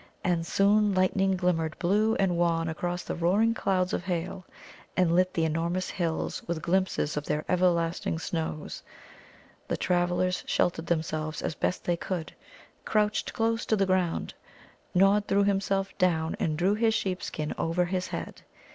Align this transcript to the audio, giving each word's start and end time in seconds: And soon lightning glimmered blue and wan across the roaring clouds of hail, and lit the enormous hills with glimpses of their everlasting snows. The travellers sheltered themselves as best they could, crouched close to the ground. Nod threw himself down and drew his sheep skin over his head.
And 0.23 0.47
soon 0.47 0.95
lightning 0.95 1.35
glimmered 1.37 1.77
blue 1.77 2.15
and 2.15 2.35
wan 2.35 2.67
across 2.67 3.03
the 3.03 3.13
roaring 3.13 3.53
clouds 3.53 3.93
of 3.93 4.05
hail, 4.05 4.47
and 4.97 5.13
lit 5.15 5.35
the 5.35 5.45
enormous 5.45 5.91
hills 5.91 6.41
with 6.47 6.63
glimpses 6.63 7.17
of 7.17 7.25
their 7.25 7.45
everlasting 7.47 8.17
snows. 8.17 8.81
The 9.67 9.77
travellers 9.77 10.43
sheltered 10.47 10.87
themselves 10.87 11.43
as 11.43 11.53
best 11.53 11.83
they 11.83 11.97
could, 11.97 12.33
crouched 12.83 13.33
close 13.33 13.63
to 13.67 13.75
the 13.75 13.85
ground. 13.85 14.33
Nod 14.95 15.27
threw 15.27 15.43
himself 15.43 15.95
down 15.99 16.35
and 16.39 16.57
drew 16.57 16.73
his 16.73 16.95
sheep 16.95 17.21
skin 17.21 17.53
over 17.59 17.85
his 17.85 18.07
head. 18.07 18.41